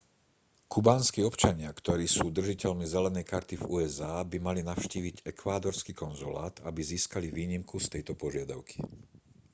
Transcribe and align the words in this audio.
kubánski 0.75 1.19
občania 1.29 1.69
ktorí 1.79 2.05
sú 2.15 2.25
držiteľmi 2.37 2.85
zelenej 2.93 3.21
karty 3.31 3.55
v 3.61 3.67
usa 3.79 4.11
by 4.31 4.37
mali 4.47 4.61
navštíviť 4.71 5.15
ekvádorský 5.33 5.91
konzulát 6.03 6.53
aby 6.69 6.81
získali 6.91 7.27
výnimku 7.37 7.75
z 7.81 7.87
tejto 8.01 8.13
požiadavky 8.23 8.75